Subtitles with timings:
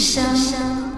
[0.00, 0.89] 生。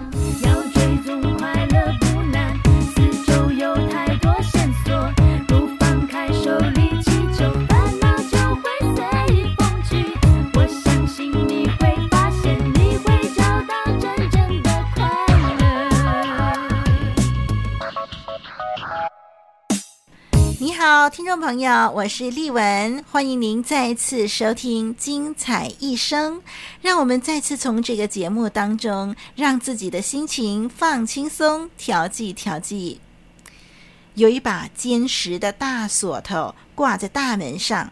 [21.41, 26.37] 朋友，我是丽文，欢迎您再次收听《精彩一生》。
[26.81, 32.99] 让我们再次从这个节目当中，让自己的心情放轻松，调剂调剂。
[34.13, 37.91] 有一把坚实的大锁头挂在大门上，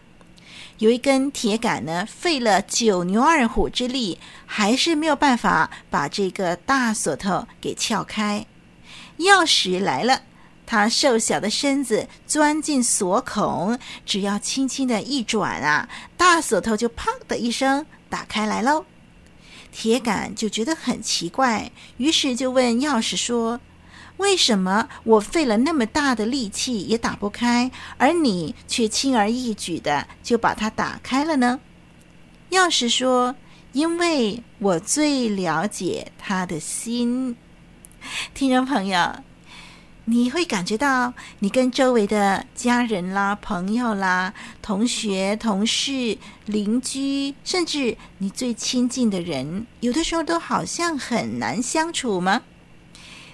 [0.78, 8.46] 有一根铁杆呢，费了九牛二虎之力，还是没有办法把这个大锁头给撬开。
[9.18, 10.22] 钥匙来了。
[10.72, 18.86] 他瘦小的身子钻进锁孔，只要轻轻的一转啊，大锁头就砰的一声打开来喽。
[19.70, 23.60] 铁杆就觉得很奇怪，于是就问钥匙说
[24.16, 31.60] ：“为什么我费了那么大的力气也打不开，而你却轻而易举的就把它打开了呢？”
[32.50, 33.36] 钥匙说
[33.72, 37.36] ：“因为我最了解他的心。”
[38.32, 39.22] 听众朋友。
[40.06, 52.42] 你会感觉到，你跟周围的家人啦、朋友啦、同学、同事、邻居，甚至你最亲近的人，有的时候都好像很难相处吗？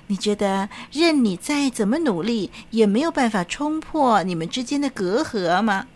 [0.08, 5.86] 你觉得，任你再怎么努力，也没有办法冲破你们之间的隔阂吗？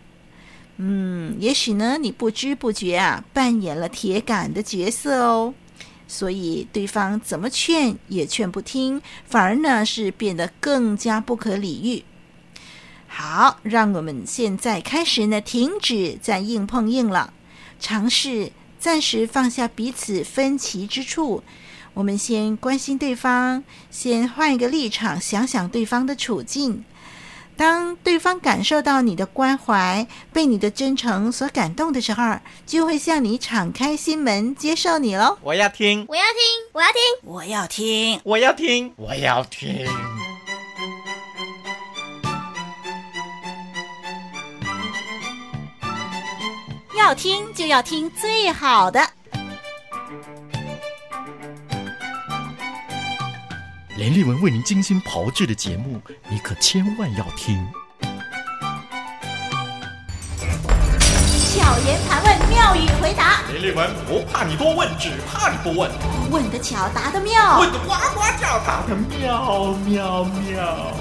[0.77, 5.53] 嗯，也许呢，你不知不觉啊，扮演了铁杆的角色哦。
[6.07, 12.03] 所以对方怎么劝也劝不听，反而呢是变得更加不可理喻。
[13.07, 17.33] 好，让我们现在开始呢，停止再硬碰硬了，
[17.79, 21.43] 尝试暂时放下彼此分歧之处。
[21.93, 26.83] 我们先关心对方，先换一个立场，想想对方的处境。
[27.55, 35.37] 当对方感受到你的关怀，被你的真诚所感动的时候，就会向你敞开心门，接受你喽。
[35.41, 36.41] 我要听，我要听，
[36.73, 39.87] 我要听，我要听，我要听，我要听。
[46.95, 49.01] 要听就要听最好的。
[53.95, 57.63] 连丽文为您精心炮制的节目，你可千万要听。
[61.53, 63.41] 巧言盘问，妙语回答。
[63.51, 65.91] 连丽文不怕你多问，只怕你不问。
[66.31, 67.59] 问得巧，答得妙。
[67.59, 70.91] 问得呱呱叫，答得妙妙妙。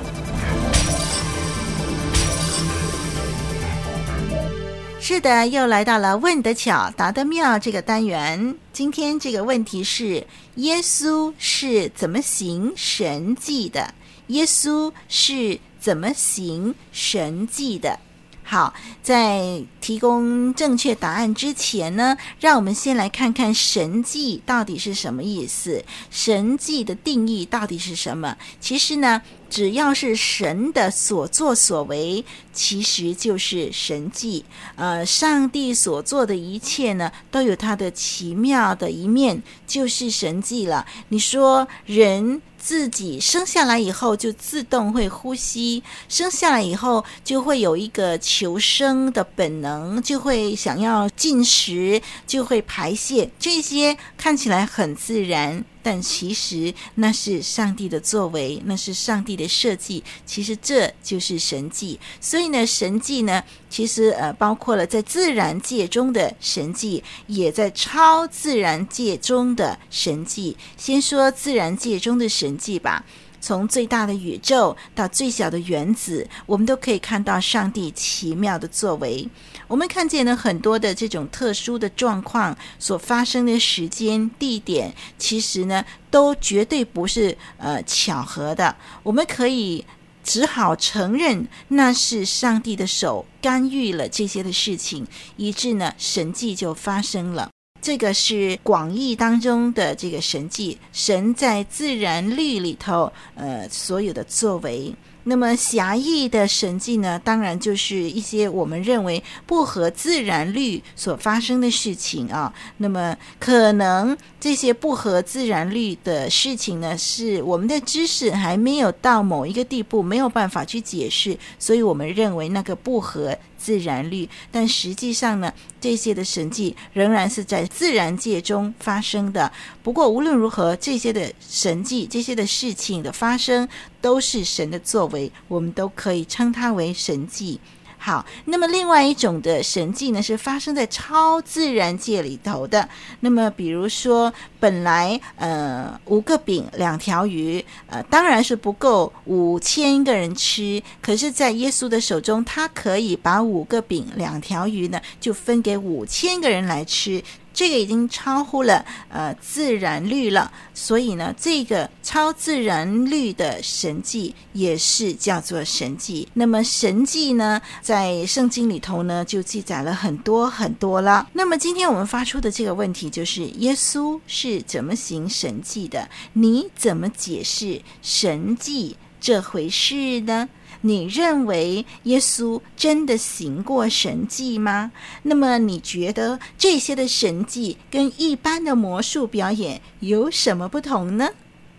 [5.00, 8.54] 是的，又来到了问得巧，答得妙这个单元。
[8.72, 13.92] 今天这个问题是：耶稣是怎么行神迹的？
[14.28, 17.98] 耶稣是怎么行神迹的？
[18.42, 18.72] 好，
[19.02, 25.84] 在提供正确答案之前呢，让我们先来看看神迹到底是什么意思。
[26.10, 28.36] 神迹的定义到底是什么？
[28.58, 29.20] 其实呢，
[29.52, 32.24] 只要是神的所作所为，
[32.54, 34.46] 其实就是神迹。
[34.76, 40.86] 呃，上帝所做的一切呢，都有他的奇妙的一面，就是神迹了。
[41.08, 42.40] 你说人。
[42.62, 55.64] 自己生下来以后就自动会呼吸，生下来以后就会有一个求生的本能，就会想要进食，就会排泄，这些看起来很自然。
[55.82, 60.02] 但其实那是上帝的作为，那是上帝的设计。
[60.24, 61.98] 其实这就是神迹。
[62.20, 70.56] 所以呢，神迹呢，其实呃，包括了在自然界中的神迹，也在超自然界中的神迹。
[70.76, 73.04] 先说自然界中的神迹吧。
[73.40, 79.28] 从最大的宇宙到最小的原子，我们都可以看到上帝奇妙的作为。
[79.72, 88.76] 我们看见了很多的这种特殊的状况所发生的时间、地点，其实呢，都绝对不是呃巧合的。
[89.02, 89.82] 我们可以
[90.22, 95.06] 只好承认，那是上帝的手干预了这些的事情，
[95.38, 97.48] 以致呢，神迹就发生了。
[97.80, 104.94] 这个是广义当中的这个神迹，神在自然律里头，呃，所有的作为。
[105.24, 112.52] 那么狭义的神迹呢，当然就是一些我们认为不合自然律所发生的事情啊。
[112.78, 124.28] 那么可能这些不合自然律的事情呢，是我们的知识还没有到某一个地步，没有办法去解释，所以我们认为那个不合自然律。
[124.50, 129.50] 但实际上呢，这些的神迹仍然是在自然界中发生的。
[129.82, 133.68] 不过无论如何，这些的神迹，这些的事情的发生，
[134.00, 137.60] 都是神的作为，我们都可以称它为神迹。
[138.04, 142.88] 好，那么另外一种的神迹呢，是发生在超自然界里头的。
[143.20, 157.22] 那么比如说，本来呃五个饼两条鱼，呃当然是不够五千个人吃，可是，在耶稣的手中，他可以把五个饼两条鱼呢，就分给五千个人来吃。
[157.52, 166.28] 这个已经超乎了呃自然律了，所以呢，这个超自然律的神迹也是叫做神迹。
[166.34, 171.28] 那么神迹呢，在圣经里头呢，就记载了很多很多了。
[171.32, 176.08] 那么今天我们发出的这个问题就是：耶稣是怎么行神迹的？
[176.32, 180.48] 你怎么解释神迹这回事呢？
[180.82, 184.92] 你认为耶稣真的行过神迹吗？
[185.22, 191.30] 那么你觉得这些的神迹跟一般的魔术表演有什么不同呢？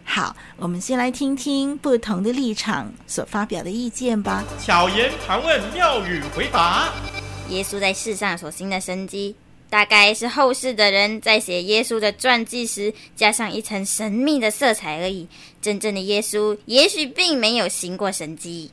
[0.06, 4.44] 好，我们先来听听不同的立场所发表的意见吧。
[4.62, 6.92] 巧言盘问，妙语回答。
[7.50, 9.36] 耶稣在世上所行的神迹，
[9.70, 15.28] 大概是后世的人在写耶稣的传记时加上一层神秘的色彩而已。
[15.62, 18.72] 真正的耶稣也许并没有行过神迹。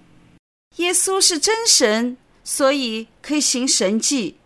[0.77, 4.37] 耶稣是真神，所以可以行神迹。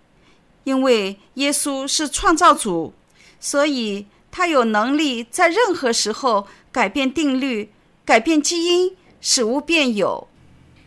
[0.65, 2.94] 因为耶稣是创造主，
[3.38, 7.71] 所以他有能力在任何时候改变定律、
[8.06, 10.26] 改变基因，使无变有。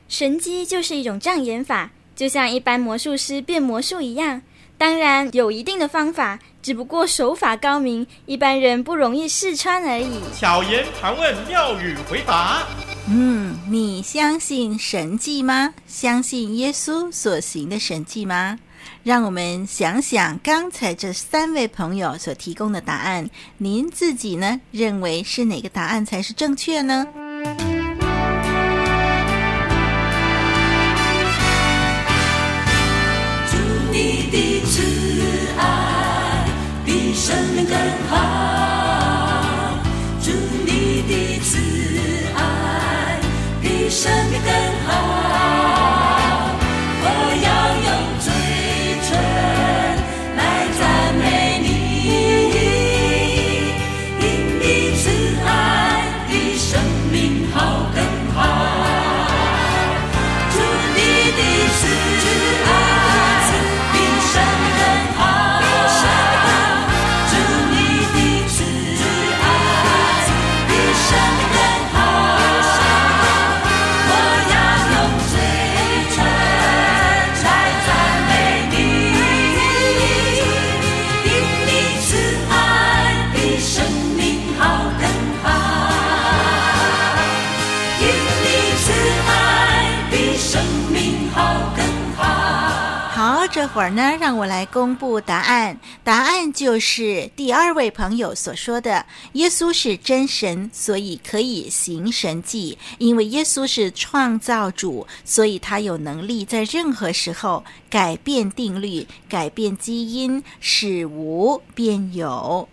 [0.10, 4.42] 神迹就是一种障眼法，就像一般魔术师变魔术一样。
[4.80, 10.20] 当然有一定的方法，只不过手法高明，一般人不容易试穿而已。
[10.36, 12.66] 巧言盘问，妙语回答。
[13.10, 15.74] 嗯，你相信神迹吗？
[15.88, 18.60] 相信耶稣所行的神迹吗？
[19.04, 27.08] 让我们想想刚才这三位朋友所提供的答案，您自己呢，认为是哪个答案才是正确呢？
[93.68, 95.78] 一会儿呢，让我来公布答案。
[96.02, 102.78] 答案就是第二位朋友所说的：耶稣是真神，所以可以行神迹。
[102.98, 112.70] 因为耶稣是创造主，所以他有能力在任何时候改变定律、改变基因，使无变有。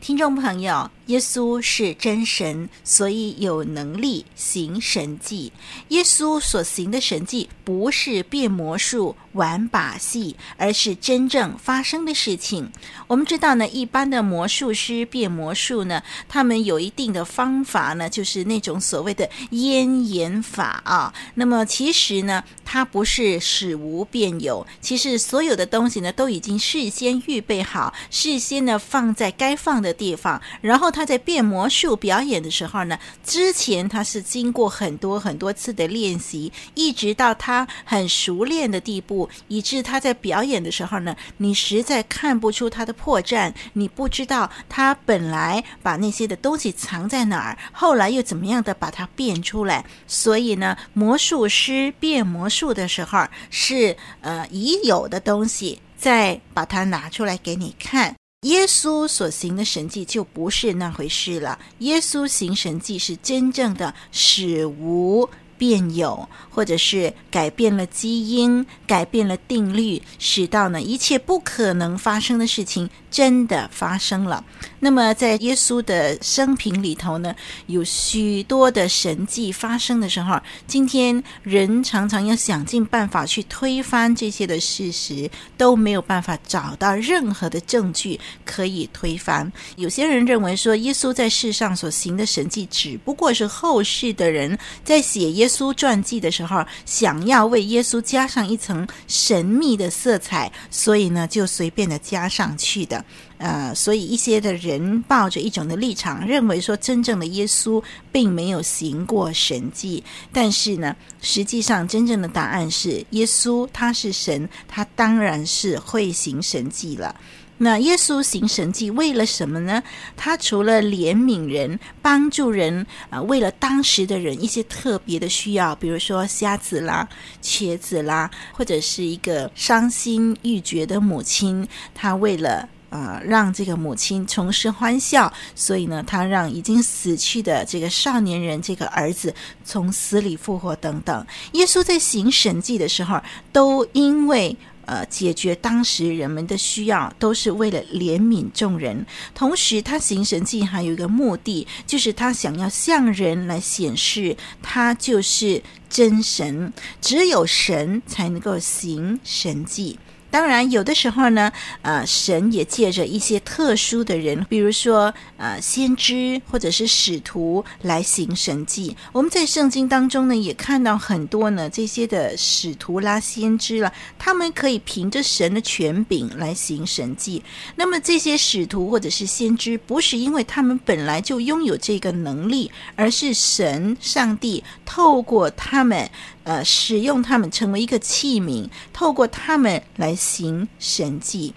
[0.00, 5.52] 听众朋友，耶稣是真神，所以有能力行神迹。
[5.88, 12.70] 耶稣所行的神迹不是变魔术、玩把戏，而是真正发生的事情。
[13.06, 21.12] 我们知道呢，一般的魔术师变魔术呢，他们有一定的方法呢，就是那种所谓的掩眼法啊。
[21.34, 49.84] 那么其实呢，它不是使无变有，其实所有的东西呢，都已经事先预备好，事先呢放在该放的地方，然后他在变魔术表演的时候呢，之前他是经过很多很多次的练习，一直到他很熟练的地步，以致他在表演的时候呢，你实在看不出他的破绽，你不知道他本来把那些的东西藏在哪儿，后来又怎么样的把它变出来。
[50.06, 58.14] 所以呢，魔术师变魔术的时候是呃已有的东西，再把它拿出来给你看。
[58.44, 61.58] 耶稣所行的神迹就不是那回事了。
[61.78, 74.44] 耶稣行神迹是真正的使无变有，或者是改变了基因，改变了定律，使到呢一切不可能发生的事情真的发生了。
[74.80, 77.34] 那么在耶稣的生平里头呢，
[77.66, 89.50] 有许多的神迹发生的时候，今天人常常要想尽办法去推翻这些的事实，都没有办法找到任何的证据可以推翻。
[89.76, 103.04] 有些人认为说，耶稣在世上所行的神迹，只不过是后世的人在写耶耶稣传记的时候，想要为耶稣加上一层神秘的色彩，所以呢，就随便的加上去的。
[103.36, 110.02] 呃，所以一些的人抱着一种的立场，认为说真正的耶稣并没有行过神迹。
[110.32, 117.14] 但是呢，实际上真正的答案是，耶稣他是神，他当然是会行神迹了。
[117.58, 119.82] 那耶稣行神迹为了什么呢？
[120.16, 127.08] 他除了怜悯人、帮助人啊、为了当时的人一些特别的需要，比如说瞎子啦、
[127.40, 132.68] 瘸子啦，或者是一个伤心欲绝的母亲，他为了。
[132.90, 139.34] 啊、让这个母亲重拾欢笑，所以呢，他让已经死去的这个少年人，这个儿子
[139.64, 141.26] 从死里复活等等。
[141.54, 143.20] 耶稣在行神迹的时候，
[143.50, 149.04] 都因为呃解决当时人们的需要，都是为了怜悯众人。
[149.34, 159.98] 同时，他行神迹还有一个目的，就是他想要向人来显示，他就是真神，只有神才能够行神迹。
[160.34, 168.96] 当然，有的时候呢，呃，神也借着一些特殊的人，比如说呃，先知或者是使徒来行神迹。
[169.12, 177.40] 我们在圣经当中呢，也看到很多呢这些的使徒啦、先知啦，他们可以凭着神的权柄来行神迹。
[177.76, 186.10] 那么这些使徒或者是先知，不是因为他们本来就拥有这个能力，而是神上帝透过他们。
[186.44, 191.52] 呃，使用他们成为一个器皿，透过他们来行神迹。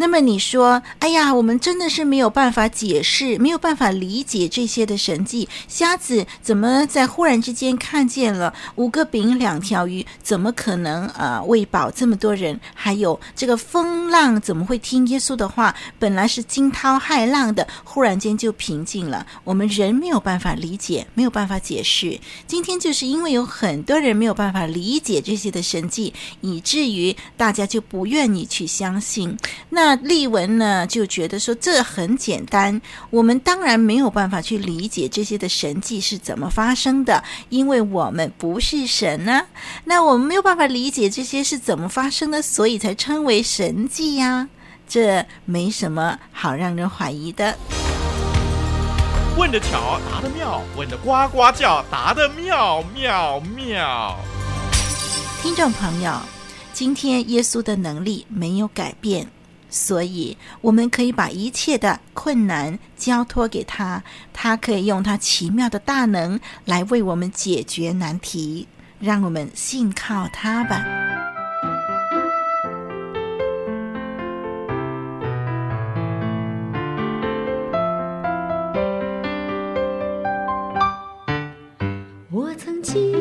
[0.00, 5.46] 那么你说，哎呀，我们真的是没有办法解释，没有办法理解这些的神迹。
[5.68, 10.06] 瞎子怎么在忽然之间看见了五个饼两条鱼？
[10.22, 12.58] 怎么可能啊喂饱这么多人？
[12.72, 15.76] 还有这个风浪怎么会听耶稣的话？
[15.98, 19.26] 本来是惊涛骇浪的，忽然间就平静了。
[19.44, 22.18] 我们人没有办法理解，没有办法解释。
[22.46, 29.36] 今天就是因为有很多人没有办法理解这些的神迹，以至于大家就不愿意去相信。
[29.68, 29.89] 那。
[29.90, 32.80] 那丽文呢，就觉得说，这很简单，
[33.10, 39.46] 我们当然没有办法去理解这些的神迹是怎么发生的，因为我们不是神呢、啊。
[39.82, 44.48] 那我们没有办法理解这些是怎么发生的，所以才称为神迹呀。
[44.86, 47.52] 这没什么好让人怀疑的。
[49.36, 54.16] 问得巧，答得妙；问得呱呱叫，答得妙妙妙。
[55.42, 56.12] 听众朋友，
[56.72, 59.26] 今天耶稣的能力没有改变。
[59.70, 68.66] 所以，我们可以把一切的困难交托给他，他可以用他奇妙的大能来为我们解决难题，
[68.98, 70.84] 让我们信靠他吧。
[82.32, 83.12] 我曾经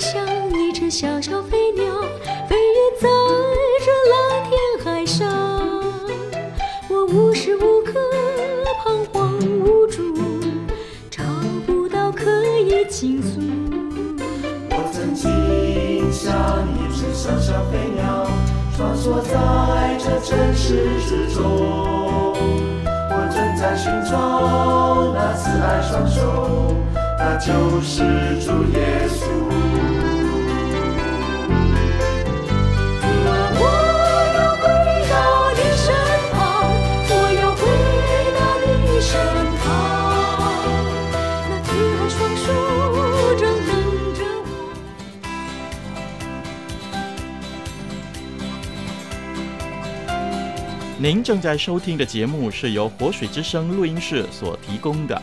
[0.00, 0.26] 像
[0.58, 1.84] 一只小小飞鸟，
[2.48, 3.08] 飞越在
[18.76, 21.42] 穿梭在这城市之中。
[22.84, 26.76] 我正在寻找那慈爱双手，
[27.18, 28.55] 那就是主
[51.06, 55.22] 您正在收听的节目是由活水之声录音室所提供的。